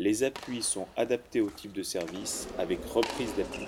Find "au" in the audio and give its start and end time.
1.42-1.50